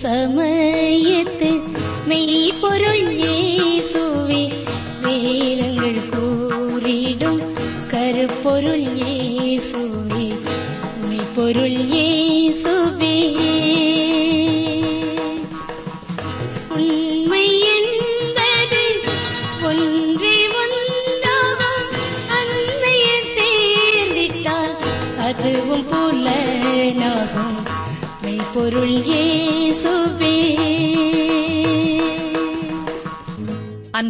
[0.00, 0.53] சம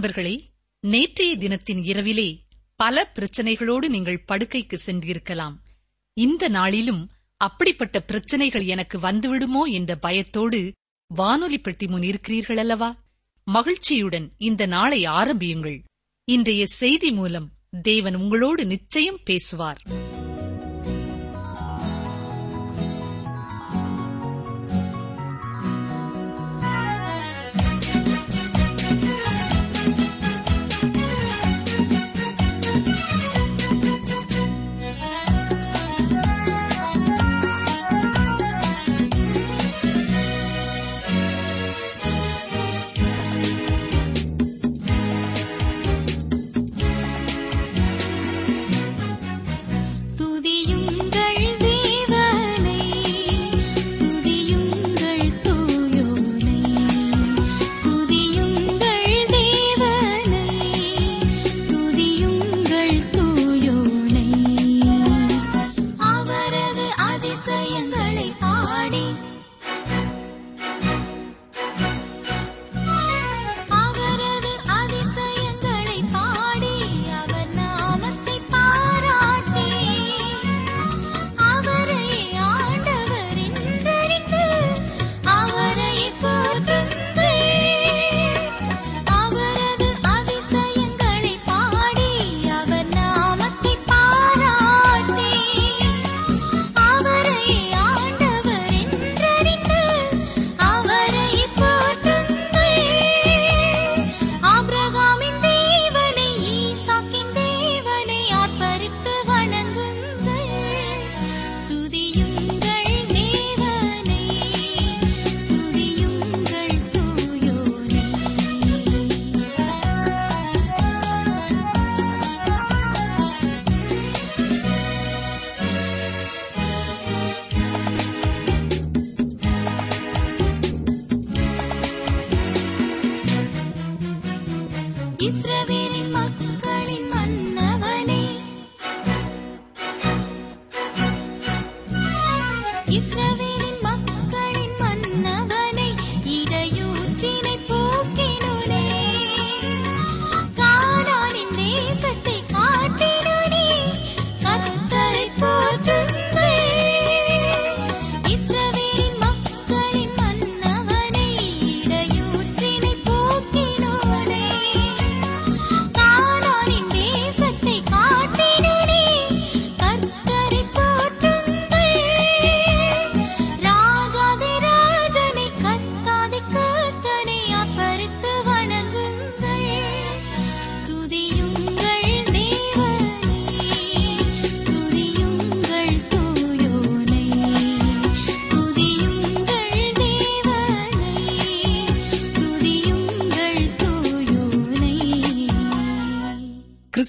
[0.05, 0.51] நண்பர்களே
[0.81, 2.43] நேற்றைய தினத்தின் இரவிலே
[2.77, 5.55] பல பிரச்சனைகளோடு நீங்கள் படுக்கைக்கு சென்றிருக்கலாம்.
[6.13, 10.73] இந்த நாளிலும் அப்படிப்பட்ட பிரச்சனைகள் எனக்கு வந்துவிடுமோ என்ற பயத்தோடு
[11.11, 12.91] வானொலி பெட்டி முன் இருக்கிறீர்கள் அல்லவா
[13.45, 15.83] மகிழ்ச்சியுடன் இந்த நாளை ஆரம்பியுங்கள்.
[16.24, 17.51] இன்றைய செய்தி மூலம்
[17.83, 19.83] தேவன் உங்களோடு நிச்சயம் பேசுவார்.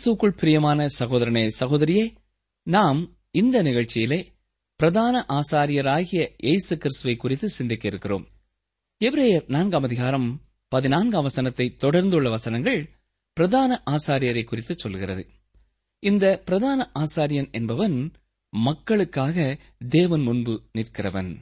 [0.05, 2.15] கிறிஸ்துவுக்குள் பிரியமான சகோதரனே சகோதரியே
[2.63, 4.25] நாம் இந்த நிகழ்ச்சியிலே
[4.75, 8.27] பிரதான ஆசாரியராகிய இயேசு கிறிஸ்துவை குறித்து சிந்திக்க இருக்கிறோம்.
[9.05, 12.89] எப்ரேயர் நான்காம் அதிகாரம் பதினான்காம் வசனத்தை தொடர்ந்துள்ள வசனங்கள்
[13.33, 15.27] பிரதான ஆசாரியரை குறித்து சொல்கிறது.
[15.99, 18.11] இந்த பிரதான ஆசாரியன் என்பவன்
[18.49, 19.57] மக்களுக்காக
[19.89, 21.35] தேவன் முன்பு நிற்கிறவன்.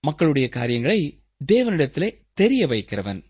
[0.00, 1.20] மக்களுடைய காரியங்களை
[1.52, 3.22] தேவனிடத்திலே தெரிய வைக்கிறவன்.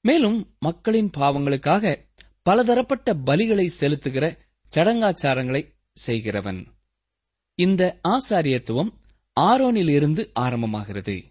[0.00, 2.06] மேலும் மக்களின் பாவங்களுக்காக
[2.48, 4.38] பலதரப்பட்ட பலிகளை செலுத்துகிற
[4.76, 5.62] சடங்காச்சாரங்களை
[5.92, 6.66] செய்கிறவன்.
[7.54, 8.92] இந்த ஆசாரியத்துவம்
[9.40, 11.24] ஆரோனில் இருந்து ஆரம்பமாகிறது.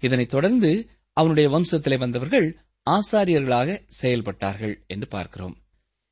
[0.00, 2.56] இதனைத் தொடர்ந்து அவனுடைய வம்சத்திலே வந்தவர்கள்
[2.90, 5.56] ஆசாரியர்களாக செயல்பட்டார்கள் என்று பார்க்கிறோம்.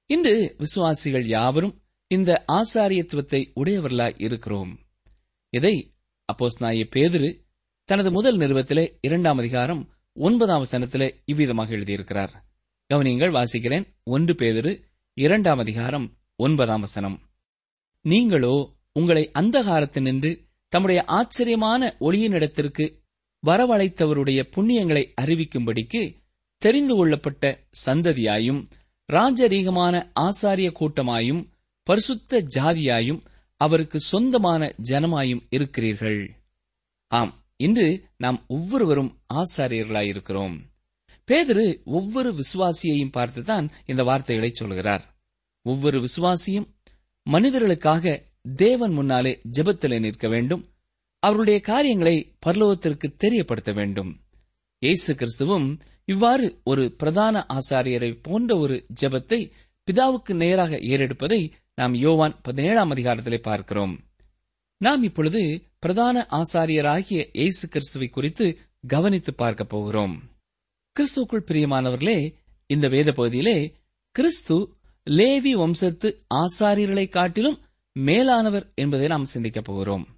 [0.07, 4.79] இன்று விசுவாசிகள் யாவரும் இந்த ஆசாரியத்துவத்தை உடையவர்களாய் இருக்கிறோம்.
[5.49, 5.95] இதை
[6.33, 7.45] அப்போஸ்நாய பேதுரு
[7.85, 12.49] தனது முதல் நிறுவத்திலே இரண்டாம் அதிகாரம் ஒன்பதாம் சனத்திலே இவ்விதமாக எழுதியிருக்கிறார்.
[12.91, 13.87] கவனியங்கள் வாசிக்கிறேன்.
[14.05, 14.83] ஒன்று பேதுரு
[15.15, 17.21] இரண்டாம் அதிகாரம் ஒன்பதாம் வசனம்.
[18.01, 23.03] நீங்களோ உங்களை அந்தகாரத்தினின்று தம்முடைய ஆச்சரியமான ஒளியினிடத்திற்கு
[23.47, 26.15] வரவழைத்தவருடைய புண்ணியங்களை அறிவிக்கும்படிக்கு
[26.57, 28.71] தெரிந்து கொள்ளப்பட்ட சந்ததியாயும்
[29.13, 31.47] ராஜரீகமான ஆசாரிய கூட்டமாயும்
[31.83, 33.21] பரிசுத்த ஜாதியாயும்
[33.57, 36.37] அவருக்கு சொந்தமான ஜனமாயும் இருக்கிறீர்கள்.
[37.07, 40.61] ஆம் இன்று நாம் ஒவ்வொருவரும் ஆசாரியர்களாயிருக்கிறோம்.
[41.31, 45.05] பேதரு ஒவ்வொரு விசுவாசியையும் பார்த்துதான் இந்த வார்த்தைகளை சொல்கிறார்.
[45.63, 46.67] ஒவ்வொரு விசுவாசியும்
[47.27, 48.23] மனிதர்களுக்காக
[48.57, 50.63] தேவன் முன்னாலே ஜெபத்திலே நிற்க வேண்டும்.
[51.19, 54.21] அவருடைய காரியங்களை பரலோகத்திற்கு தெரியப்படுத்த வேண்டும்.
[54.79, 59.41] இயேசு கிறிஸ்துவும் இவ்வாறு ஒரு பிரதான ஆசாரியரை போன்ற ஒரு ஜெபத்தை
[59.89, 63.95] பிதாவுக்கு நேராக ஏறெடுப்பதை நாம் யோவான் பதினேழாம் அதிகாரத்திலே பார்க்கிறோம்.
[64.77, 65.43] நாம் இப்பொழுது
[65.79, 70.15] பிரதான ஆசாரியராகிய இயேசு கிறிஸ்துவை குறித்து கவனித்து பார்க்க போகிறோம்.
[70.99, 72.35] கிறிஸ்துக்குள் பிரியமானவர்களே
[72.67, 73.75] இந்த வேத பகுதியிலே
[74.11, 74.77] கிறிஸ்து
[75.11, 77.59] லேவி வம்சத்து ஆசாரியர்களை காட்டிலும்
[77.93, 80.09] மேலானவர் என்பதை நாம் சிந்திக்கப் போகிறோம்.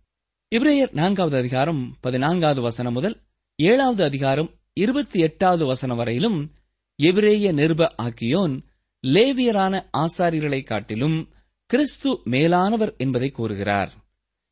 [0.54, 3.16] இப்ரேயர் நான்காவது அதிகாரம் பதினான்காவது வசனம் முதல்
[3.56, 6.50] ஏழாவது அதிகாரம் இருபத்தி எட்டாவது வசனம் வரையிலும்
[6.96, 8.60] எபிரேய நிருப ஆக்கியோன்
[9.06, 11.28] லேவியரான ஆசாரியர்களை காட்டிலும்
[11.66, 13.92] கிறிஸ்து மேலானவர் என்பதை கூறுகிறார்.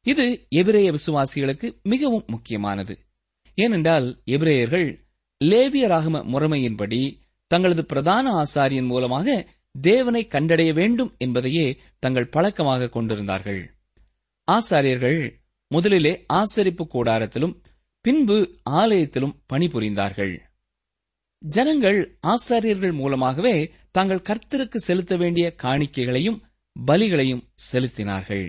[0.03, 2.99] இது எபிரேய விசுவாசிகளுக்கு மிகவும் முக்கியமானது.
[3.55, 5.09] ஏனென்றால் எபிரேயர்கள்
[5.41, 7.01] லேவியராகம முறைமையின்படி
[7.47, 9.49] தங்களது பிரதான ஆசாரியன் மூலமாக
[9.81, 11.67] தேவனை கண்டடைய வேண்டும் என்பதையே
[11.99, 13.63] தங்கள் பழக்கமாக கொண்டிருந்தார்கள்.
[14.49, 15.21] ஆசாரியர்கள்
[15.67, 17.55] முதலிலே ஆசரிப்பு கூடாரத்திலும்
[18.05, 18.39] பின்பு
[18.71, 20.35] ஆலயத்திலும் பணிபுரிந்தார்கள்.
[21.43, 26.39] ஜனங்கள் ஆசாரியர்கள் மூலமாகவே தாங்கள் கர்த்தருக்கு செலுத்த வேண்டிய காணிக்கைகளையும்
[26.87, 28.47] பலிகளையும் செலுத்தினார்கள்.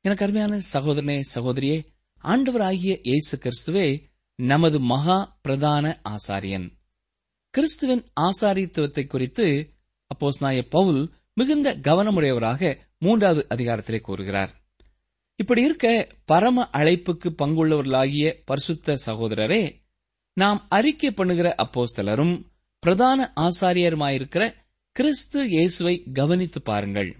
[0.00, 1.76] எனக்கு அருமையான சகோதரனே சகோதரியே
[2.24, 3.86] ஆண்டவராகிய இயேசு கிறிஸ்துவே
[4.38, 6.70] நமது மகா பிரதான ஆசாரியன்.
[7.50, 9.74] கிறிஸ்துவின் ஆசாரித்துவத்தை குறித்து
[10.10, 14.50] அப்போஸ்நாய பவுல் மிகுந்த கவனமுடையவராக மூன்றாவது அதிகாரத்திலே கூறுகிறார்.
[15.36, 19.82] இப்படி இருக்க பரம அழைப்புக்கு பங்குள்ளவர்களாகிய பரிசுத்த சகோதரரே
[20.32, 22.46] நாம் அறிக்கை பண்ணுகிற அப்போஸ்தலரும்
[22.78, 24.54] பிரதான ஆசாரியருமாயிருக்கிற
[24.92, 27.16] கிறிஸ்து இயேசுவை கவனித்து பாருங்கள்.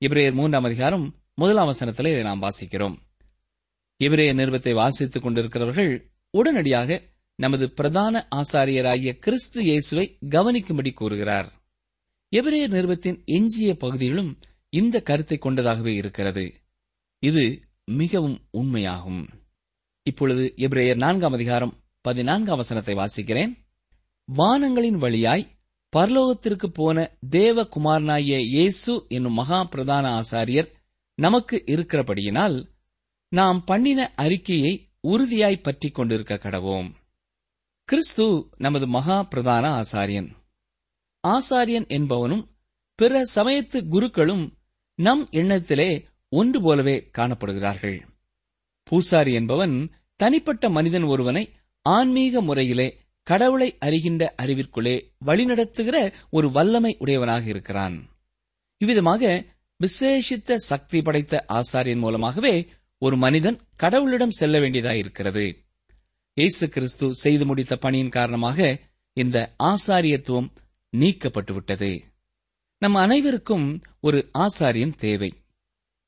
[0.00, 2.96] இப்ரேயர் மூன்றாம் அதிகாரம் முதலாம் வசனத்திலே இதை நாம் வாசிக்கிறோம்.
[3.96, 7.00] இவரே நிறுவத்தை வாசித்துக் கொண்டிருக்கிறவர்கள் உடனடியாக
[7.38, 11.48] நமது பிரதான ஆசாரியராகிய கிறிஸ்து இயேசுவை கவனிக்கும்படி கூறுகிறார்.
[12.32, 14.32] எபிரேயர் நிறுவத்தின் எஞ்சிய பகுதிகளும்
[14.72, 16.44] இந்த கருத்தை கொண்டதாகவே இருக்கிறது.
[17.22, 17.44] இது
[18.00, 19.22] மிகவும் உண்மையாகும்.
[20.06, 23.52] இப்பொழுது எபிரேயர் நான்காம் அதிகாரம் பதினான்காம் வசனத்தை வாசிக்கிறேன்.
[24.28, 25.50] வானங்களின் வழியாய்
[25.92, 26.98] பரலோகத்திற்கு போன
[27.30, 30.68] தேவகுமாரனாகிய இயேசு என்னும் மகா பிரதான ஆசாரியர்
[31.18, 32.56] நமக்கு இருக்கிறபடியினால்
[33.32, 34.72] நாம் பண்ணின அறிக்கையை
[35.04, 36.90] உறுதியாய் பற்றி கொண்டிருக்க கடவோம்.
[37.84, 40.28] கிறிஸ்து நமது மகா பிரதான ஆசாரியன்.
[41.28, 42.44] ஆசாரியன் என்பவனும்
[42.94, 44.44] பிற சமயத்து குருக்களும்
[44.94, 47.98] நம் எண்ணத்திலே ஒன்று போலவே காணப்படுகிறார்கள்.
[48.82, 51.52] பூசாரி என்பவன் தனிப்பட்ட மனிதன் ஒருவனை
[51.82, 52.88] ஆன்மீக முறையிலே
[53.22, 54.96] கடவுளை அறிகின்ற அறிவிற்குள்ளே
[55.26, 57.96] வழிநடத்துகிற ஒரு வல்லமை உடையவனாக இருக்கிறான்.
[58.76, 59.44] இவ்விதமாக
[59.80, 62.54] விசேஷித்த சக்தி படைத்த ஆசாரியன் மூலமாகவே
[63.04, 65.56] ஒரு மனிதன் கடவுளிடம் செல்ல வேண்டியதாயிருக்கிறது.
[66.34, 68.80] இயேசு கிறிஸ்து செய்து முடித்த பணியின் காரணமாக
[69.12, 70.48] இந்த ஆசாரியத்துவம்
[70.96, 72.00] நீக்கப்பட்டுவிட்டது.
[72.78, 75.34] நம் அனைவருக்கும் ஒரு ஆசாரியன் தேவை.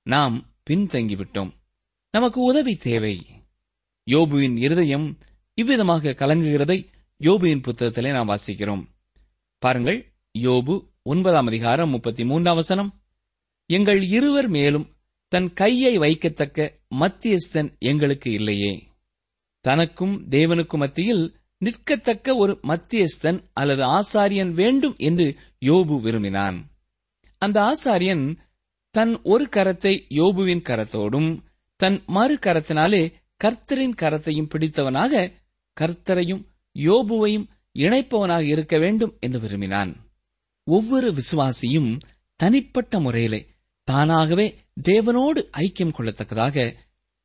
[0.03, 1.50] நாம் பின்தங்கிவிட்டோம்.
[2.11, 3.26] நமக்கு உதவி தேவை.
[4.11, 5.19] யோபுவின் இருதயம்
[5.55, 6.87] இவ்விதமாக கலங்குகிறதை
[7.21, 8.87] யோபுவின் புத்தகத்திலே நாம் வாசிக்கிறோம்.
[9.59, 13.03] பாருங்கள் யோபு ஒன்பதாம் அதிகாரம் முப்பத்தி மூன்றாம் வசனம்.
[13.67, 14.96] எங்கள் இருவர் மேலும்
[15.37, 18.88] தன் கையை வைக்கத்தக்க மத்தியஸ்தன் எங்களுக்கு இல்லையே.
[19.61, 26.71] தனக்கும் தேவனுக்கும் மத்தியில் நிற்கத்தக்க ஒரு மத்தியஸ்தன் அல்லது ஆசாரியன் வேண்டும் என்று யோபு விரும்பினான்.
[27.38, 28.38] அந்த ஆசாரியன்
[28.90, 31.40] தன் ஒரு கரத்தை யோபுவின் கரத்தோடும்
[31.76, 33.12] தன் மறு கரத்தினாலே
[33.45, 35.33] கர்த்தரின் கரத்தையும் பிடித்தவனாக
[35.81, 40.11] கர்த்தரையும் யோபுவையும் இணைப்பவனாக இருக்க வேண்டும் என்று விரும்பினான்.
[40.64, 42.00] ஒவ்வொரு விசுவாசியும்
[42.37, 43.55] தனிப்பட்ட முறையிலே
[43.88, 44.47] தானாகவே
[44.88, 46.75] தேவனோடு ஐக்கியம் கொள்ளத்தக்கதாக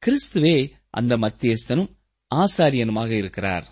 [0.03, 1.89] கிறிஸ்துவே அந்த மத்தியஸ்தனும்
[2.35, 3.65] ஆசாரியனுமாக இருக்கிறார்.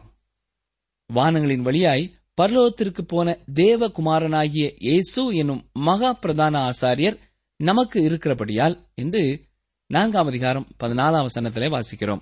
[1.14, 7.18] வானங்களின் வழியாய் பரலோகத்திற்கு போன தேவகுமாரனாகிய இயேசு என்னும் மகா பிரதான ஆசாரியர்
[7.56, 9.48] நமக்கு இருக்கிறபடியால் என்று
[9.86, 12.22] நான்காம் அதிகாரம் பதினாலாம் வசனத்திலே வாசிக்கிறோம்.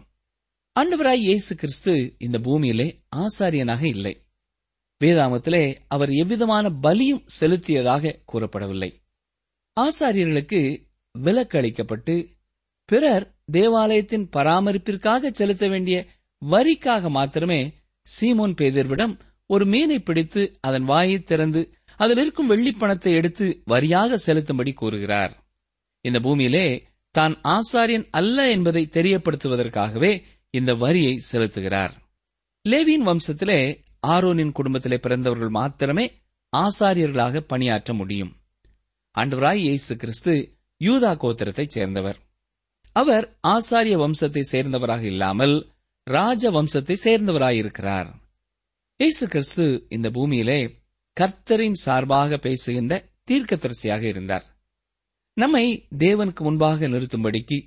[0.79, 4.13] ஆண்டவராய் இயேசு கிறிஸ்து இந்த பூமியிலே ஆசாரியனாக இல்லை.
[5.01, 8.91] வேதாமத்திலே அவர் எவ்விதமான பலியும் செலுத்தியதாக கூறப்படவில்லை.
[9.77, 12.27] ஆசாரியர்களுக்கு விலக்கு அளிக்கப்பட்டு
[12.85, 16.05] பிறர் தேவாலயத்தின் பராமரிப்பிற்காக செலுத்த வேண்டிய
[16.45, 17.73] வரிக்காக மாத்திரமே
[18.21, 24.73] சீமோன் பேதர்விடம் ஒரு மீனை பிடித்து அதன் வாயை திறந்து அதில் இருக்கும் வெள்ளிப் பணத்தை எடுத்து வரியாக செலுத்தும்படி
[24.73, 25.47] கூறுகிறார்.
[26.01, 31.91] இந்த பூமியிலே தான் ஆசாரியன் அல்ல என்பதை தெரியப்படுத்துவதற்காகவே இந்த வரியை செலுத்துகிறார்.
[32.69, 36.11] லேவியின் வம்சத்திலே ஆரோனின் குடும்பத்திலே பிறந்தவர்கள் மாத்திரமே
[36.57, 38.35] ஆசாரியர்களாக பணியாற்ற முடியும்.
[39.17, 40.33] ஆண்டவராய் இயேசு கிறிஸ்து
[40.83, 42.17] யூதா கோத்திரத்தைச் சேர்ந்தவர்.
[42.91, 45.71] அவர் ஆசாரிய வம்சத்தை சேர்ந்தவராக இல்லாமல்
[46.03, 48.09] ராஜ வம்சத்தை சேர்ந்தவராயிருக்கிறார்.
[48.97, 50.59] இயேசு கிறிஸ்து இந்த பூமியிலே
[51.17, 52.93] கர்த்தரின் சார்பாக பேசுகின்ற
[53.31, 54.45] தீர்க்கதரிசியாக இருந்தார்.
[55.33, 57.57] நம்மை தேவனுக்கு முன்பாக நிறுத்தும்படிக்கு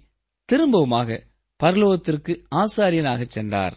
[0.49, 1.19] திரும்பவுமாக
[1.61, 3.77] பரலோகத்திற்கு ஆசாரியனாக சென்றார்.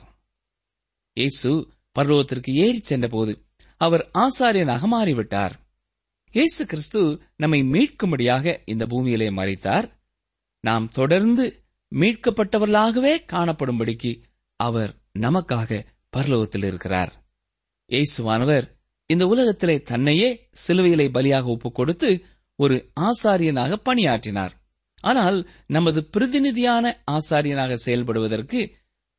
[1.13, 1.51] இயேசு
[1.99, 3.45] பரலோகத்திற்கு ஏறிச் சென்றபோது
[3.77, 5.55] அவர் ஆசாரியனாக மாறிவிட்டார்.
[6.35, 9.89] இயேசு கிறிஸ்து நம்மை மீட்கும்படியாக இந்த பூமியிலே மறைத்தார்.
[10.59, 11.63] நாம் தொடர்ந்து
[11.95, 14.21] மீட்கப்பட்டவர்களாகவே காணப்படும்படிக்கு
[14.55, 15.85] அவர் நமக்காக
[16.17, 17.11] பரலோகத்தில் இருக்கிறார்.
[17.89, 18.65] இயேசுவானவர்
[19.05, 22.25] இந்த உலகத்திலே தன்னையே சிலுவையிலே பலியாக ஒப்புக் கொடுத்து
[22.55, 24.51] ஒரு ஆசாரியனாக பணியாற்றினார்.
[25.01, 28.71] ஆனால் நமது பிரதிநிதியான ஆசாரியனாக செயல்படுவதற்கு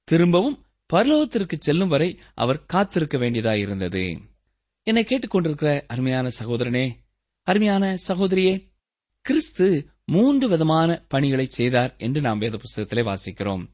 [0.05, 4.21] திரும்பவும் பரலோகத்திற்கு செல்லும் வரை அவர் காத்திருக்க வேண்டியதாயிருந்தது.
[4.83, 7.03] என்னை கேட்டுக்கொண்டிருக்கிற அருமையான சகோதரனே
[7.45, 8.73] அருமையான சகோதரியே
[9.21, 13.67] கிறிஸ்து மூன்று விதமான பணிகளை செய்தார் என்று நாம் வேத புஸ்தகத்திலே வாசிக்கிறோம்.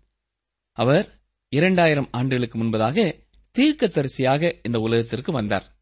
[0.73, 3.25] அவர் இரண்டாயிரம் ஆண்டுகளுக்கு முன்பதாக
[3.59, 5.81] தீர்க்கதரிசியாக இந்த உலகத்திற்கு வந்தார்.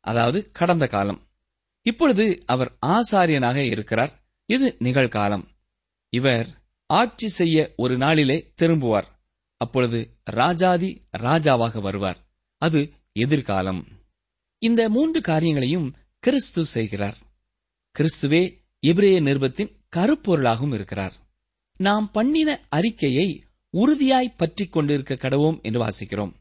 [0.00, 1.20] அதாவது கடந்த காலம்.
[1.82, 4.26] இப்பொழுது அவர் ஆசாரியனாக இருக்கிறார்.
[4.44, 5.44] இது நிகழ்காலம்.
[6.08, 6.48] இவர்
[6.86, 9.06] ஆட்சி செய்ய ஒரு நாளிலே திரும்புவார்.
[9.56, 12.28] அப்பொழுது ராஜாதி ராஜாவாக வருவார்.
[12.58, 13.86] அது எதிர்காலம்.
[14.58, 17.16] இந்த மூன்று காரியங்களையும் கிறிஸ்து செய்கிறார்.
[17.98, 18.40] கிறிஸ்துவே
[18.86, 21.12] இப்ரேய நிருபத்தின் கருப்பொருளாகவும் இருக்கிறார்.
[21.76, 26.32] நாம் பண்ணின அறிக்கையை உறுதியாய் பற்றிக் கொண்டிருக்க கடவோம் என்று வாசிக்கிறோம்.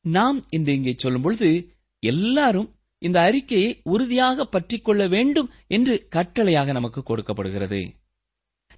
[0.00, 7.02] நாம் இன்று இங்கே சொல்லும் பொழுது எல்லாரும் இந்த அறிக்கையை உறுதியாக பற்றிக் கொள்ள வேண்டும் என்று கட்டளையாக நமக்கு
[7.02, 7.94] கொடுக்கப்படுகிறது.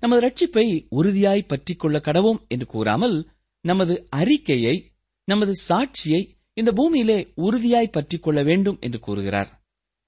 [0.01, 3.29] நமது ரட்சிப்பை உறுதியாய் பற்றிக் கொள்ள கடவோம் என்று கூறாமல்
[3.61, 4.93] நமது அறிக்கையை
[5.25, 9.56] நமது சாட்சியை இந்த பூமியிலே உறுதியாய் பற்றிக் கொள்ள வேண்டும் என்று கூறுகிறார்.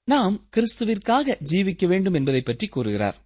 [0.08, 3.16] நாம் கிறிஸ்துவிற்காக ஜீவிக்க வேண்டும் என்பதை பற்றி கூறுகிறார்.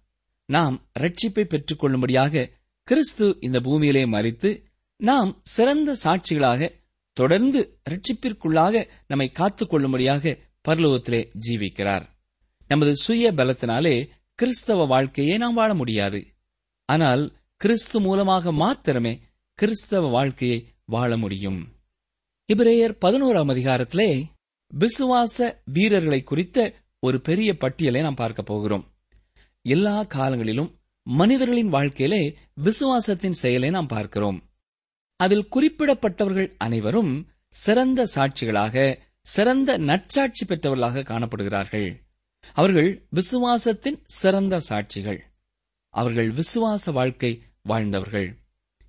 [0.45, 2.49] நாம் ரட்சிப்பை பெற்றுக் கொள்ளும்படியாக
[2.83, 4.63] கிறிஸ்து இந்த பூமியிலே மறித்து
[4.95, 6.69] நாம் சிறந்த சாட்சிகளாக
[7.13, 10.37] தொடர்ந்து ரட்சிப்பிற்குள்ளாக நம்மை காத்துக் கொள்ளும்படியாக
[10.67, 12.05] பரலோகத்திலே ஜீவிக்கிறார்.
[12.67, 16.25] நமது சுய பலத்தினாலே கிறிஸ்தவ வாழ்க்கையை நாம் வாழ முடியாது.
[16.85, 17.23] ஆனால்
[17.55, 19.19] கிறிஸ்து மூலமாக மாத்திரமே
[19.53, 21.59] கிறிஸ்தவ வாழ்க்கையை வாழ முடியும்.
[22.53, 24.09] இப்ரேயர் பதினோராம் அதிகாரத்திலே
[24.79, 28.93] விசுவாச வீரர்களை குறித்த ஒரு பெரிய பட்டியலை நாம் பார்க்க போகிறோம்.
[29.61, 34.49] எல்லா காலங்களிலும் மனிதர்களின் வாழ்க்கையிலே விசுவாசத்தின் செயலை நாம் பார்க்கிறோம்.
[35.15, 41.99] அதில் குறிப்பிடப்பட்டவர்கள் அனைவரும் சிறந்த சாட்சிகளாக சிறந்த நற்சாட்சி பெற்றவர்களாக காணப்படுகிறார்கள்.
[42.53, 45.19] அவர்கள் விசுவாசத்தின் சிறந்த சாட்சிகள்.
[45.89, 48.39] அவர்கள் விசுவாச வாழ்க்கை வாழ்ந்தவர்கள்.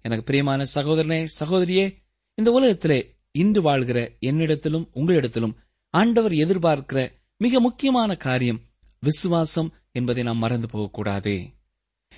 [0.02, 1.94] எனக்கு பிரியமான சகோதரனே சகோதரியே
[2.34, 5.54] இந்த உலகத்திலே இன்று வாழ்கிற என்னிடத்திலும் உங்களிடத்திலும்
[5.94, 8.60] ஆண்டவர் எதிர்பார்க்கிற மிக முக்கியமான காரியம்
[9.00, 11.34] விசுவாசம் என்பதை நாம் மறந்து போகக்கூடாது.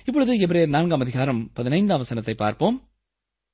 [0.05, 2.89] இப்பொழுது எபிரேயர் நான்காம் அதிகாரம் பதினைந்தாம் வசனத்தை பார்ப்போம்.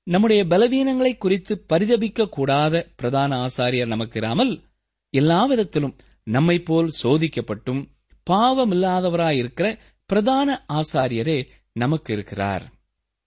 [0.04, 4.64] நம்முடைய பலவீனங்களை குறித்து பரிதபிக்க கூடாத பிரதான ஆசாரியர் நமக்கு இராமல்
[5.10, 7.82] எல்லா விதத்திலும் நம்மை போல் சோதிக்கப்பட்டும்
[8.30, 12.66] பாவமில்லாதவராயிருக்கிற பிரதான ஆசாரியரே நமக்கு இருக்கிறார்.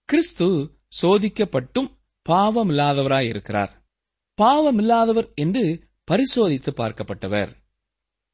[0.05, 0.47] கிறிஸ்து
[1.01, 1.89] சோதிக்கப்பட்டும்
[2.29, 3.69] பாவமில்லாதவராயிருக்கிறார்.
[4.41, 7.49] பாவமில்லாதவர் என்று பரிசோதித்து பார்க்கப்பட்டவர்.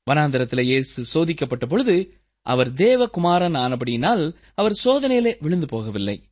[0.07, 6.23] வனாந்திரத்தில் இயேசு சோதிக்கப்பட்ட பொழுது அவர் தேவகுமாரன் ஆனபடியினால் அவர் சோதனையிலே விழுந்து போகவில்லை.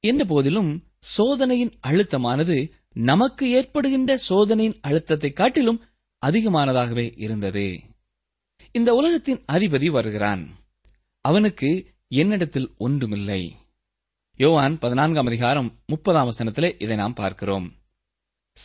[0.00, 5.80] என்ன போதிலும் சோதனையின் அழுத்தமானது நமக்கு ஏற்படுகின்ற சோதனையின் அழுத்தத்தை காட்டிலும்
[6.26, 7.80] அதிகமானதாகவே இருந்தது.
[8.72, 10.42] இந்த உலகத்தின் அதிபதி வருகிறான்.
[11.20, 11.70] அவனுக்கு
[12.08, 13.56] என்னிடத்தில் ஒன்றுமில்லை.
[14.36, 17.66] யோவான் பதினான்காம் அதிகாரம் முப்பதாம் வசனத்திலே இதை நாம் பார்க்கிறோம்.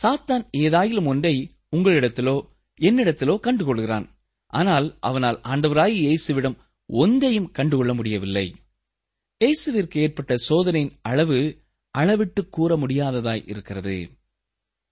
[0.02, 1.34] சாத்தான் ஏதாயிலும் ஒன்றை
[1.72, 2.36] உங்களிடத்திலோ
[2.80, 4.06] என்னிடத்திலோ கண்டுகொள்கிறான்.
[4.46, 6.56] ஆனால் அவனால் ஆண்டவராய் இயேசுவிடம்
[6.86, 8.46] ஒன்றையும் கண்டுகொள்ள முடியவில்லை.
[9.40, 11.38] இயேசுவிற்கு ஏற்பட்ட சோதனையின் அளவு
[11.94, 13.96] அளவிட்டு கூற முடியாததாய் இருக்கிறது.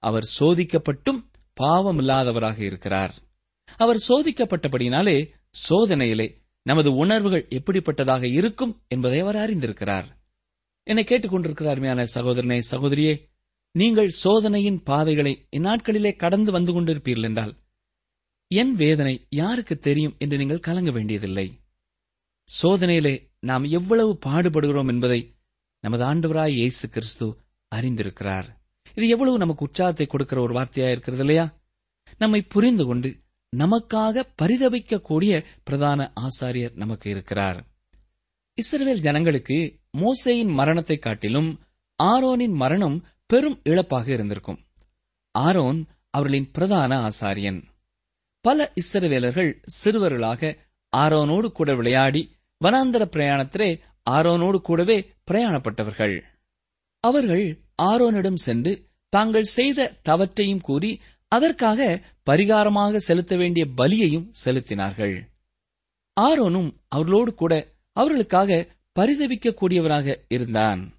[0.02, 1.20] அவர் சோதிக்கப்பட்டும்
[1.60, 3.14] பாவமில்லாதவராக இருக்கிறார்.
[3.76, 5.30] அவர் சோதிக்கப்பட்டபடினாலே
[5.68, 6.26] சோதனையிலே
[6.66, 10.06] நமது உணர்வுகள் எப்படிப்பட்டதாக இருக்கும் என்பதை அவர் அறிந்திருக்கிறார்.
[10.86, 13.14] என்னை கேட்டுக்கொண்டிருக்கிற அருமையான சகோதரனே சகோதரியே
[13.74, 17.54] நீங்கள் சோதனையின் பாதைகளை இந்நாட்களிலே கடந்து வந்து கொண்டிருப்பீர்கள் என்றால்
[18.50, 21.46] என் வேதனை யாருக்கு தெரியும் என்று நீங்கள் கலங்க வேண்டியதில்லை.
[22.48, 25.20] சோதனையிலே நாம் எவ்வளவு பாடுபடுகிறோம் என்பதை
[25.84, 27.26] நமது ஆண்டவராய் இயேசு கிறிஸ்து
[27.72, 28.48] அறிந்திருக்கிறார்.
[28.94, 31.46] இது எவ்வளவு நமக்கு உற்சாகத்தை கொடுக்கிற ஒரு வார்த்தையா இருக்கிறது இல்லையா?
[32.18, 33.10] நம்மை புரிந்து கொண்டு
[33.52, 35.32] நமக்காக பரிதபிக்கக்கூடிய
[35.64, 37.58] பிரதான ஆசாரியர் நமக்கு இருக்கிறார்.
[38.58, 39.58] இஸ்ரேல் ஜனங்களுக்கு
[39.98, 41.50] மோசேயின் மரணத்தை காட்டிலும்
[41.98, 42.96] ஆரோனின் மரணம்
[43.34, 44.58] பெரும் இழப்பாக இருந்திருக்கும்.
[45.30, 47.62] ஆரோன் அவர்களின் பிரதான ஆசாரியன்.
[48.40, 50.56] பல இஸ்ரவேலர்கள் சிறுவர்களாக
[50.96, 56.22] ஆரோனோடு கூட விளையாடி வனாந்தர பிரயாணத்திலே ஆரோனோடு கூடவே பிரயாணப்பட்டவர்கள்.
[57.00, 65.28] அவர்கள் ஆரோனிடம் சென்று தாங்கள் செய்த தவற்றையும் கூறி அதற்காக பரிகாரமாக செலுத்த வேண்டிய பலியையும் செலுத்தினார்கள்.
[66.20, 68.66] ஆரோனும் அவர்களோடு கூட அவர்களுக்காக
[68.98, 70.94] பரிதவிக்கக்கூடியவராக இருந்தான்.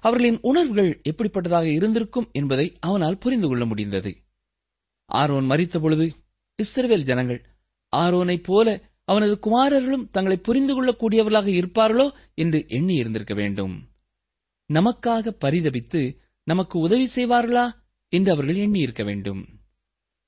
[0.00, 4.16] அவர்களின் உணர்வுகள் எப்படிப்பட்டதாக இருந்திருக்கும் என்பதை அவனால் புரிந்து கொள்ள முடிந்தது.
[5.04, 6.12] ஆரோன் மறித்த பொழுது
[6.62, 7.44] இஸ்ரவேல் ஜனங்கள்
[7.96, 13.88] ஆரோனைப் போல அவனது குமாரர்களும் தங்களை புரிந்து கொள்ளக்கூடியவர்களாக இருப்பார்களோ என்று எண்ணி இருந்திருக்க வேண்டும்.
[14.72, 17.70] நமக்காக பரிதபித்து நமக்கு உதவி செய்வார்களா
[18.08, 19.48] என்று அவர்கள் எண்ணி இருக்க வேண்டும்.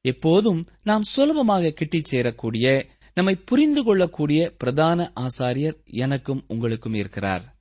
[0.00, 7.57] எப்போதும் நாம் சுலபமாக கிட்டிச் சேரக்கூடிய நம்மை புரிந்து கொள்ளக்கூடிய பிரதான ஆசாரியர் எனக்கும் உங்களுக்கும் இருக்கிறார்.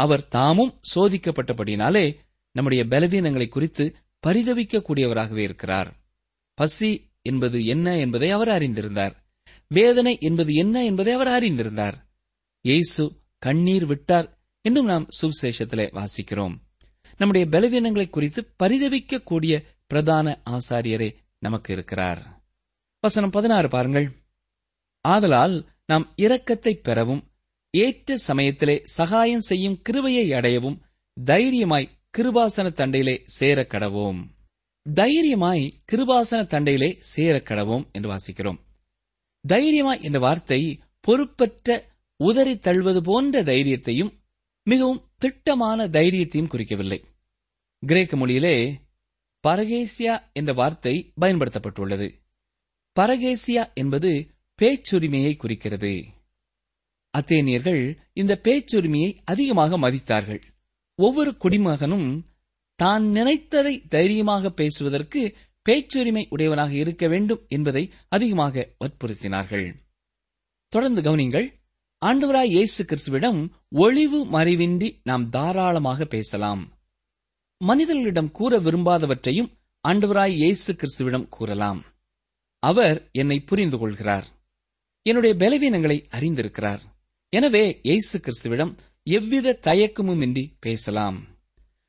[0.00, 2.16] அவர் தாமும் சோதிக்கப்பட்டபடினாலே
[2.52, 6.00] நம்முடைய பலவீனங்களை குறித்து பரிதவிக்கக்கூடியவராகவே இருக்கிறார்.
[6.54, 9.14] பசி என்பது என்ன என்பதை அவர் அறிந்திருந்தார்.
[9.68, 11.94] வேதனை என்பது என்ன என்பதை அவர் அறிந்திருந்தார்.
[12.60, 16.56] இயேசு கண்ணீர் விட்டார் என்றும் நாம் சுவிசேஷத்திலே வாசிக்கிறோம்.
[17.16, 22.42] நம்முடைய பலவீனங்களை குறித்து பரிதவிக்கக்கூடிய பிரதான ஆசாரியரே நமக்கு இருக்கிறார்.
[23.00, 24.08] வசனம் பதினாறு பாருங்கள்.
[25.00, 27.29] ஆதலால் நாம் இரக்கத்தை பெறவும்
[27.70, 30.78] ஏற்ற சமயத்திலே சகாயம் செய்யும் கிருபையை அடையவும்
[31.24, 34.38] தைரியமாய் கிருபாசன தண்டையிலே சேர கடவோம்
[34.94, 38.58] தைரியமாய் கிருபாசன தண்டையிலே சேர கடவோம் என்று வாசிக்கிறோம்.
[39.48, 44.12] தைரியமாய் என்ற வார்த்தை பொறுப்பற்ற உதறி தள்ளுவது போன்ற தைரியத்தையும்
[44.62, 47.02] மிகவும் திட்டமான தைரியத்தையும் குறிக்கவில்லை.
[47.86, 48.74] கிரேக்க மொழியிலே
[49.48, 52.12] பரகேசியா என்ற வார்த்தை பயன்படுத்தப்பட்டுள்ளது.
[53.00, 54.30] பரகேசியா என்பது
[54.62, 56.04] பேச்சுரிமையை குறிக்கிறது.
[57.14, 60.42] அத்தேனியர்கள் இந்த பேச்சுரிமையை அதிகமாக மதித்தார்கள்.
[60.98, 62.08] ஒவ்வொரு குடிமகனும்
[62.74, 65.22] தான் நினைத்ததை தைரியமாக பேசுவதற்கு
[65.66, 69.66] பேச்சுரிமை உடையவனாக இருக்க வேண்டும் என்பதை அதிகமாக வற்புறுத்தினார்கள்.
[70.72, 71.48] தொடர்ந்து கவனிங்கள்
[72.02, 76.62] ஆண்டவராய் இயேசு கிறிஸ்துவிடம் ஒளிவு மறைவின்றி நாம் தாராளமாக பேசலாம்.
[77.60, 79.50] மனிதர்களிடம் கூற விரும்பாதவற்றையும்
[79.84, 81.80] ஆண்டவராய் இயேசு கிறிஸ்துவிடம் கூறலாம்.
[82.62, 84.26] அவர் என்னை புரிந்து கொள்கிறார்
[85.06, 86.82] என்னுடைய பலவீனங்களை அறிந்திருக்கிறார்.
[87.32, 91.18] எனவே இயேசு கிறிஸ்துவிடம் எவ்வித தயக்கமுமின்றி பேசலாம்.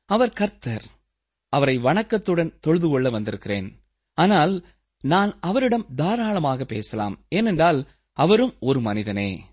[0.04, 0.84] அவர் கர்த்தர்.
[1.48, 3.68] அவரை வணக்கத்துடன் தொழுது கொள்ள வந்திருக்கிறேன்.
[4.18, 4.66] ஆனால்
[5.00, 7.26] நான் அவரிடம் தாராளமாக பேசலாம்.
[7.28, 9.44] ஏனென்றால் அவரும் ஒரு மனிதனே.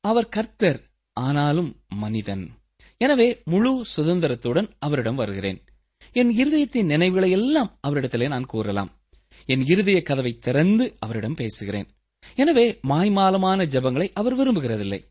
[0.00, 0.80] அவர் கர்த்தர்
[1.12, 2.50] ஆனாலும் மனிதன்.
[2.96, 5.60] எனவே முழு சுதந்திரத்துடன் அவரிடம் வருகிறேன்.
[6.12, 8.90] என் இருதயத்தின் நினைவுகளை எல்லாம் அவரிடத்திலே நான் கூறலாம்.
[9.46, 11.88] என் இருதய கதவை திறந்து அவரிடம் பேசுகிறேன்.
[12.34, 15.04] எனவே மாய்மாலமான ஜெபங்களை அவர் விரும்புகிறதில்லை.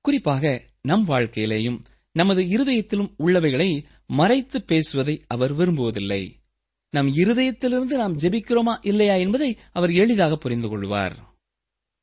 [0.00, 6.42] குறிப்பாக நம் வாழ்க்கையிலேயும் நமது இருதயத்திலும் உள்ளவைகளை மறைத்து பேசுவதை அவர் விரும்புவதில்லை.
[6.90, 11.36] நம் இருதயத்திலிருந்து நாம் ஜெபிக்கிறோமா இல்லையா என்பதை அவர் எளிதாக புரிந்து கொள்வார்.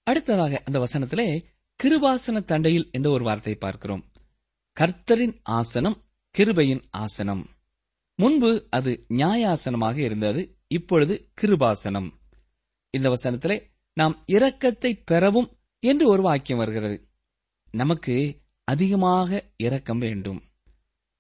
[0.04, 1.44] அடுத்ததாக அந்த வசனத்திலே
[1.84, 4.12] கிருபாசன தண்டையில் என்ற ஒரு வார்த்தை பார்க்கிறோம்.
[4.80, 6.04] கர்த்தரின் ஆசனம்
[6.38, 7.50] கிருபையின் ஆசனம்.
[8.16, 12.10] முன்பு அது நியாயாசனமாக இருந்தது இப்பொழுது கிருபாசனம்.
[12.90, 15.50] இந்த வசனத்திலே நாம் இரக்கத்தை பெறவும்
[15.80, 17.10] என்று ஒரு வாக்கியம் வருகிறது.
[17.72, 20.42] நமக்கு அதிகமாக இரக்கம் வேண்டும்.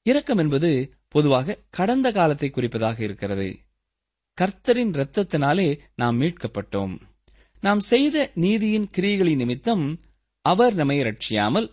[0.03, 3.59] இரக்கம் என்பது பொதுவாக கடந்த காலத்தை குறிப்பதாக இருக்கிறது.
[4.41, 7.01] கர்த்தரின் இரத்தத்தினாலே நாம் மீட்கப்பட்டோம்.
[7.61, 9.99] நாம் செய்த நீதியின் கிரியைகளின் நிமித்தம்
[10.41, 11.71] அவர் நம்மை ரட்சியாமல்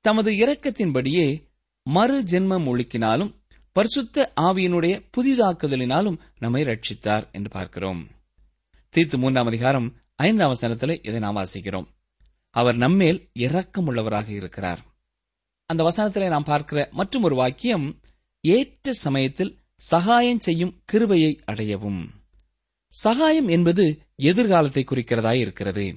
[0.00, 1.42] தமது இரக்கத்தின்படியே
[1.82, 3.34] மறு ஜென்மம் ஒழுக்கினாலும்
[3.72, 8.08] பரிசுத்த ஆவியினுடைய புதிதாக்குதலினாலும் நம்மை ரட்சித்தார் என்று பார்க்கிறோம்.
[8.88, 11.86] தீர்த்து மூன்றாம் அதிகாரம் ஐந்தாம் வசனத்தில் இதை நாம் வாசிக்கிறோம்.
[12.50, 14.84] அவர் நம்மேல் இரக்கமுள்ளவராக இருக்கிறார்.
[15.66, 18.00] அந்த வசனத்திலே நாம் பார்க்கிற மற்றும் ஒரு வாக்கியம்
[18.40, 22.08] ஏற்ற சமயத்தில் சகாயம் செய்யும் கிருபையை அடையவும்.
[22.88, 25.96] சகாயம் என்பது எதிர்காலத்தை குறிக்கிறதாய் இருக்கிறது.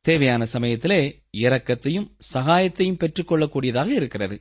[0.00, 4.40] தேவையான சமயத்திலே இரக்கத்தையும் சகாயத்தையும் பெற்றுக்கொள்ளக்கூடியதாக இருக்கிறது.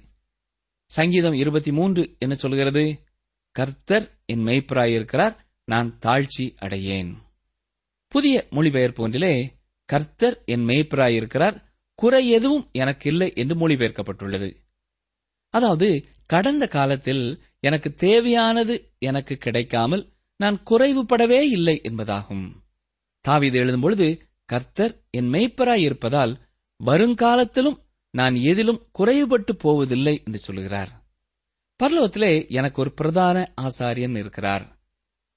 [0.86, 3.04] சங்கீதம் இருபத்தி மூன்று என்ன சொல்கிறது?
[3.52, 5.36] கர்த்தர் என் மெய்ப்பராயிருக்கிறார்
[5.66, 7.23] நான் தாழ்ச்சி அடையேன்.
[8.14, 11.64] புதிய மொழிபெயர்ப்பு ஒன்றிலே கர்த்தர் என் மெய்ப்பராயிருக்கிறார்
[11.96, 14.56] குறை எதுவும் எனக்கு இல்லை என்று மொழிபெயர்க்கப்பட்டுள்ளது.
[15.50, 22.46] அதாவது கடந்த காலத்தில் எனக்கு தேவையானது எனக்கு கிடைக்காமல் நான் குறைவுபடவே இல்லை என்பதாகும்.
[23.22, 26.36] தாவீது எழுதும்பொழுது கர்த்தர் என் மெய்ப்பராயிருப்பதால்
[26.84, 27.78] வருங்காலத்திலும்
[28.10, 31.06] நான் எதிலும் குறைவுபட்டு போவதில்லை என்று சொல்கிறார்.
[31.84, 34.80] பரலோகத்திலே எனக்கு ஒரு பிரதான ஆசாரியன் இருக்கிறார்.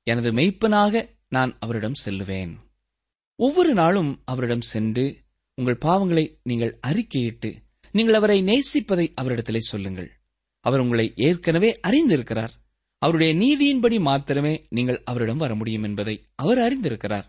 [0.02, 2.64] எனது மெய்ப்பனாக நான் அவரிடம் செல்லுவேன்.
[3.36, 5.16] ஒவ்வொரு நாளும் அவரிடம் சென்று
[5.54, 10.10] உங்கள் பாவங்களை நீங்கள் அறிக்கையிட்டு நீங்கள் அவரை நேசிப்பதை அவரிடத்திலே சொல்லுங்கள்.
[10.60, 12.50] அவர் உங்களை ஏற்கனவே அறிந்திருக்கிறார்.
[12.98, 17.24] அவருடைய நீதியின்படி மாத்திரமே நீங்கள் அவரிடம் வர முடியும் என்பதை அவர் அறிந்திருக்கிறார்.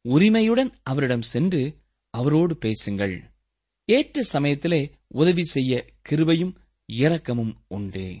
[0.00, 1.76] உரிமையுடன் அவரிடம் சென்று
[2.10, 3.22] அவரோடு பேசுங்கள்.
[3.84, 6.54] ஏற்ற சமயத்திலே உதவி செய்ய கிருபையும்
[6.86, 8.16] இரக்கமும் உண்டு.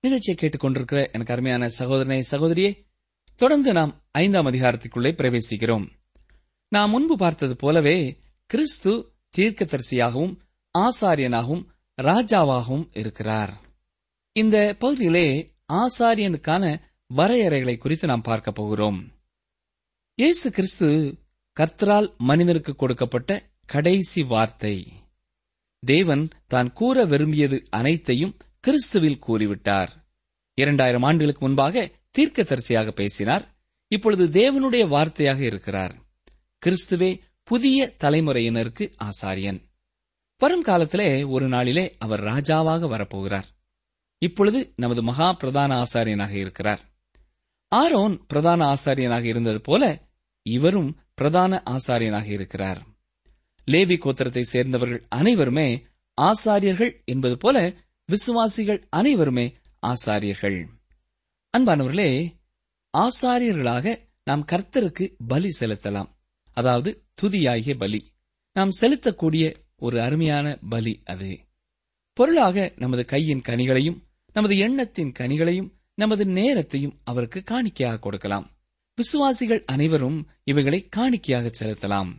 [0.00, 2.86] நிகழ்ச்சியை கேட்டுக்கொண்டிருக்கிற எனக்கு அருமையான சகோதரனே சகோதரியே
[3.36, 5.98] தொடர்ந்து நாம் ஐந்தாம் அதிகாரத்திற்குள்ளே பிரவேசிக்கிறோம்.
[6.72, 10.34] நாம் முன்பு பார்த்தது போலவே கிறிஸ்து தீர்க்கதரிசியாகவும்
[10.78, 11.64] ஆசாரியனாகவும்
[12.02, 13.52] ராஜாவாகவும் இருக்கிறார்.
[14.32, 16.64] இந்த பகுதியிலே ஆசாரியனுக்கான
[17.16, 19.12] வரையறைகளை குறித்து நாம் பார்க்க போகிறோம்.
[20.14, 20.88] இயேசு கிறிஸ்து
[21.56, 24.86] கர்த்தரால் மனிதனுக்கு கொடுக்கப்பட்ட கடைசி வார்த்தை.
[25.82, 29.88] தேவன் தான் கூற விரும்பியது அனைத்தையும் கிறிஸ்துவில் கூறிவிட்டார்.
[30.54, 33.44] இரண்டாயிரம் ஆண்டுகளுக்கு முன்பாக தீர்க்கதரிசியாக பேசினார்.
[33.88, 35.94] இப்பொழுது தேவனுடைய வார்த்தையாக இருக்கிறார்.
[36.66, 39.62] கிறிஸ்துவே புதிய தலைமுறையினருக்கு ஆசாரியன்.
[40.40, 43.44] வருங்காலத்திலே ஒரு நாளிலே அவர் ராஜாவாக வரப்போகிறார்.
[44.18, 46.80] இப்பொழுது நமது மகா பிரதான ஆசாரியனாக இருக்கிறார்.
[47.68, 50.08] ஆரோன் பிரதான ஆசாரியனாக இருந்தது போல
[50.42, 52.86] இவரும் பிரதான ஆசாரியனாக இருக்கிறார்.
[53.66, 55.86] லேவி கோத்திரத்தை சேர்ந்தவர்கள் அனைவருமே
[56.20, 57.74] ஆசாரியர்கள் என்பது போல
[58.06, 60.66] விசுவாசிகள் அனைவருமே ஆசாரியர்கள்.
[61.58, 62.34] அன்பானவர்களே
[62.98, 66.18] ஆசாரியர்களாக நாம் கர்த்தருக்கு பலி செலுத்தலாம்.
[66.52, 68.12] அதாவது துதியாகிய பலி.
[68.52, 71.38] நாம் செலுத்தக்கூடிய ஒரு அருமையான பலி அது.
[72.12, 74.00] பொருளாக நமது கையின் கனிகளையும்
[74.32, 78.58] நமது எண்ணத்தின் கனிகளையும் நமது நேரத்தையும் அவருக்கு காணிக்கையாக கொடுக்கலாம்.
[78.94, 82.12] விசுவாசிகள் அனைவரும் இவைகளை காணிக்கையாக செலுத்தலாம்.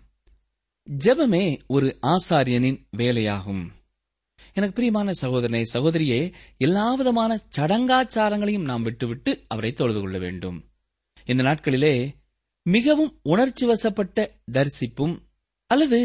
[1.05, 3.69] ஜெபமே ஒரு ஆசாரியனின் வேலையாகும்.
[4.53, 10.65] எனக்கு பிரியமான சகோதரனை சகோதரியே எல்லாவிதமான சடங்காச்சாரங்களையும் நாம் விட்டுவிட்டு அவரை தொழுது கொள்ள வேண்டும்.
[11.25, 12.11] இந்த நாட்களிலே
[12.65, 15.15] மிகவும் உணர்ச்சி வசப்பட்ட தரிசிப்பும்
[15.67, 15.99] அல்லது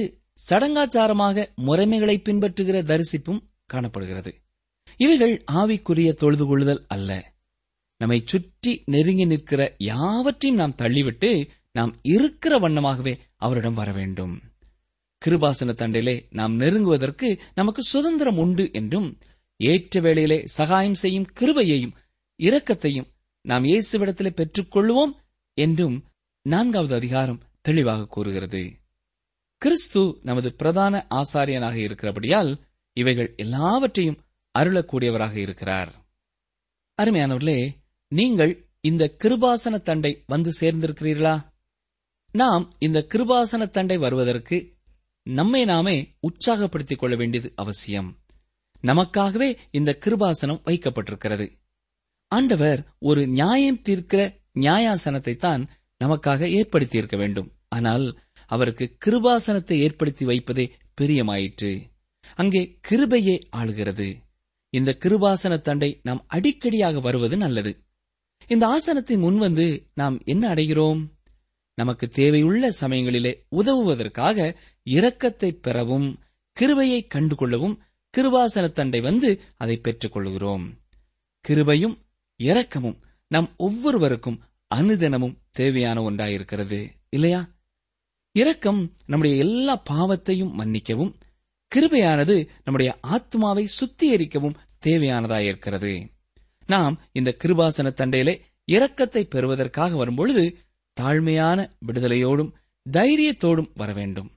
[0.51, 4.35] சடங்காச்சாரமாக முறைமைகளை பின்பற்றுகிற தரிசிப்பும் காணப்படுகிறது.
[4.97, 7.11] இவைகள் ஆவிக்குரிய தொழுது கொள்ளுதல் அல்ல.
[8.01, 11.31] நம்மை சுற்றி நெருங்கி நிற்கிற யாவற்றையும் நாம் தள்ளிவிட்டு
[11.73, 14.35] நாம் இருக்கிற வண்ணமாகவே அவரிடம் வர வேண்டும்.
[15.23, 19.09] கிருபாசன தண்டிலே நாம் நெருங்குவதற்கு நமக்கு சுதந்திரம் உண்டு என்றும்
[19.57, 21.95] ஏற்ற வேளையிலே சகாயம் செய்யும் கிருபையையும்
[22.41, 23.09] இரக்கத்தையும்
[23.45, 25.13] நாம் இயேசுவிடத்திலே பெற்றுக்கொள்வோம்
[25.59, 25.97] என்றும்
[26.47, 28.73] நான்காவது அதிகாரம் தெளிவாக கூறுகிறது.
[29.59, 32.59] கிறிஸ்து நமது பிரதான ஆசாரியனாக இருக்கிறபடியால்
[32.93, 34.21] இவைகள் எல்லாவற்றையும்
[34.59, 35.95] அருளக்கூடியவராக இருக்கிறார்.
[37.03, 37.71] அருமையானவர்களே
[38.09, 41.43] நீங்கள் இந்த கிருபாசன தண்டை வந்து சேர்ந்திருக்கிறீர்களா?
[42.33, 44.77] நாம் இந்த கிருபாசன தண்டை வருவதற்கு
[45.23, 48.19] நம்மை நாமே உற்சாகப்படுத்திக் கொள்ள வேண்டியது அவசியம்.
[48.83, 51.51] நமக்காகவே இந்த கிருபாசனம் வைக்கப்பட்டிருக்கிறது.
[52.29, 55.69] ஆண்டவர் ஒரு நியாயம் தீர்க்கிற நியாயாசனத்தை தான்
[56.05, 57.49] நமக்காக ஏற்படுத்தியிருக்க வேண்டும்.
[57.69, 58.07] ஆனால்
[58.47, 60.65] அவருக்கு கிருபாசனத்தை ஏற்படுத்தி வைப்பதே
[61.01, 61.71] பிரியமாயிற்று.
[62.35, 64.09] அங்கே கிருபையே ஆளுகிறது.
[64.73, 67.73] இந்த கிருபாசன தண்டை நாம் அடிக்கடியாக வருவது நல்லது.
[68.49, 71.01] இந்த ஆசனத்தை முன்வந்து நாம் என்ன அடைகிறோம்?
[71.79, 74.57] நமக்கு தேவையுள்ள சமயங்களிலே உதவுவதற்காக
[74.87, 76.09] இரக்கத்தை பெறவும்
[76.57, 77.77] கிருபையை கண்டுகொள்ளவும்
[78.15, 80.65] கிருபாசன தண்டை வந்து அதை பெற்றுக் கொள்கிறோம்
[81.45, 81.97] கிருபையும்
[82.41, 82.97] இரக்கமும்
[83.31, 84.39] நம் ஒவ்வொருவருக்கும்
[84.75, 87.49] அனுதினமும் தேவையான ஒன்றாயிருக்கிறது இல்லையா?
[88.33, 91.17] இரக்கம் நம்முடைய எல்லா பாவத்தையும் மன்னிக்கவும்
[91.75, 94.55] கிருபையானது நம்முடைய ஆத்மாவை சுத்திகரிக்கவும்
[94.87, 96.09] தேவையானதாயிருக்கிறது.
[96.67, 98.41] நாம் இந்த கிருபாசன தண்டையிலே
[98.73, 100.57] இரக்கத்தை பெறுவதற்காக வரும்பொழுது
[101.01, 102.53] தாழ்மையான விடுதலையோடும்
[102.93, 104.31] தைரியத்தோடும் வர வேண்டும்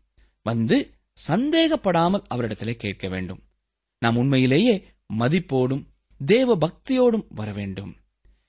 [0.44, 0.94] வந்து
[1.28, 3.40] சந்தேகப்படாமல் அவரிடத்திலே கேட்க வேண்டும்.
[4.00, 5.86] நாம் உண்மையிலேயே மதிப்போடும்
[6.26, 7.96] தேவ பக்தியோடும் வர வேண்டும்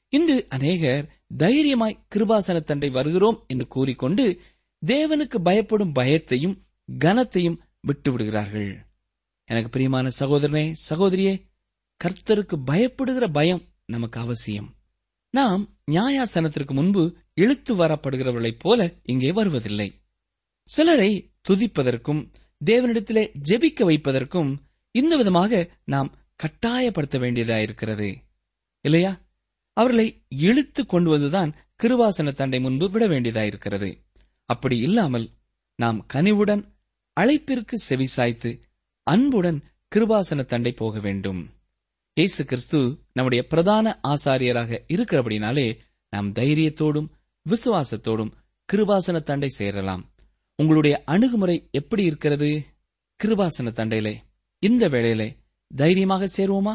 [0.09, 4.41] இன்று அநேகர் தைரியமாய் கிருபாசன தண்டை வருகிறோம் என்று கூறிக்கொண்டு
[4.87, 6.59] தேவனுக்கு பயப்படும் பயத்தையும்
[6.99, 8.89] கனத்தையும் விட்டு விடுகிறார்கள்
[9.45, 11.49] எனக்கு பிரியமான சகோதரனே சகோதரியே
[12.05, 14.75] கர்த்தருக்கு பயப்படுகிற பயம் நமக்கு அவசியம்.
[15.31, 20.03] நாம் நியாயாசனத்திற்கு முன்பு இழுத்து வரப்படுகிறவர்களைப் போல இங்கே வருவதில்லை.
[20.65, 22.33] சிலரை துதிப்பதற்கும்
[22.65, 24.57] தேவனிடத்திலே ஜெபிக்க வைப்பதற்கும்
[24.91, 28.17] இந்த விதமாக நாம் கட்டாயப்படுத்த வேண்டியதாயிருக்கிறது.
[28.81, 29.30] இல்லையா?
[29.81, 30.07] அவர்களை
[30.47, 31.51] இழுத்து கொண்டு வந்துதான்
[31.83, 33.91] கிருவாசன தண்டை முன்பு விட வேண்டியதாயிருக்கிறது.
[34.45, 35.27] அப்படி இல்லாமல்
[35.79, 36.63] நாம் கனிவுடன்
[37.17, 38.51] அழைப்பிற்கு செவிசாய்த்து
[39.07, 39.61] அன்புடன்
[39.93, 41.41] கிருபாசன தண்டை போக வேண்டும்.
[42.17, 42.81] இயேசு கிறிஸ்து
[43.13, 45.67] நம்முடைய பிரதான ஆசாரியராக இருக்கிறபடினாலே
[46.13, 47.09] நாம் தைரியத்தோடும்
[47.47, 48.33] விசுவாசத்தோடும்
[48.69, 50.03] கிருபாசன தண்டை சேரலாம்.
[50.59, 52.51] உங்களுடைய அணுகுமுறை எப்படி இருக்கிறது?
[53.21, 54.15] கிருபாசன தண்டையிலே
[54.63, 55.29] இந்த வேளையிலே
[55.71, 56.75] தைரியமாக சேருவோமா?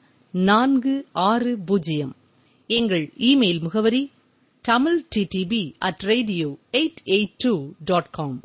[0.31, 2.15] நான்கு ஆறு பூஜ்ஜியம்.
[2.67, 4.11] எங்கள் இமெயில் முகவரி
[4.61, 8.39] Tamil DTP at radio eight eight two dot com.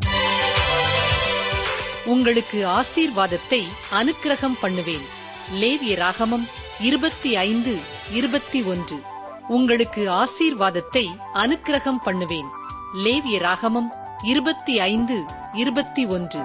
[2.04, 5.06] உங்களுக்கு ஆசீர்வாதத்தை அனுக்கிரகம் பண்ணுவேன்.
[5.54, 6.46] லேவிய ராகமம்
[6.80, 7.76] இருபத்தி ஐந்து
[8.12, 8.96] இருபத்தி ஒன்று.
[9.48, 12.46] உங்களுக்கு ஆசீர்வாதத்தை அனுக்கிரகம் பண்ணுவேன்.
[12.94, 13.88] லேவிய ராகமம்
[14.22, 16.40] இருபத்தி ஐந்து இருபத்தி ஒன்று.